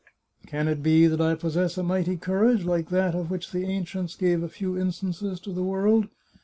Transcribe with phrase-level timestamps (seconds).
[0.47, 4.15] Can it be that I possess a mighty courage, like that of which the ancients
[4.15, 6.07] gave a few instances to the world